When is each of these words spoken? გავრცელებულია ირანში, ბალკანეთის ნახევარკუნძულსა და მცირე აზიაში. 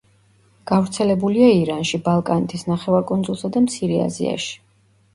გავრცელებულია 0.71 1.51
ირანში, 1.59 2.01
ბალკანეთის 2.09 2.67
ნახევარკუნძულსა 2.73 3.55
და 3.55 3.67
მცირე 3.71 4.05
აზიაში. 4.11 4.55